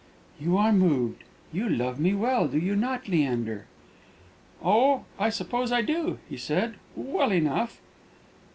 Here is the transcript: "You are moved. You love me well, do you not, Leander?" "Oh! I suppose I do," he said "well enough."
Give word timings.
"You 0.39 0.57
are 0.57 0.71
moved. 0.73 1.23
You 1.53 1.69
love 1.69 1.99
me 1.99 2.15
well, 2.15 2.47
do 2.47 2.57
you 2.57 2.75
not, 2.75 3.07
Leander?" 3.07 3.67
"Oh! 4.65 5.03
I 5.19 5.29
suppose 5.29 5.71
I 5.71 5.83
do," 5.83 6.17
he 6.27 6.37
said 6.37 6.73
"well 6.95 7.29
enough." 7.31 7.79